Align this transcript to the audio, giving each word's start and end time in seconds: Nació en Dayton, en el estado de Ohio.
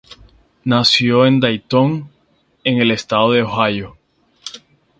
Nació 0.63 1.27
en 1.27 1.39
Dayton, 1.39 2.09
en 2.63 2.77
el 2.79 2.89
estado 2.89 3.33
de 3.33 3.43
Ohio. 3.43 3.99